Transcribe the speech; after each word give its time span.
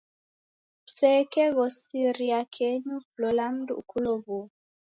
Kusekeghosiria 0.83 2.39
kenyu 2.53 2.95
lola 3.21 3.45
mundu 3.53 3.73
ukulow'uo 3.81 4.41